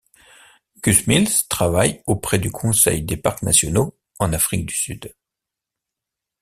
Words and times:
Gus 0.81 1.05
Mills 1.05 1.47
travaille 1.47 2.01
auprès 2.07 2.39
du 2.39 2.49
Conseil 2.49 3.03
des 3.03 3.17
Parcs 3.17 3.43
Nationaux 3.43 3.99
en 4.17 4.33
Afrique 4.33 4.65
du 4.65 4.73
Sud. 4.73 5.13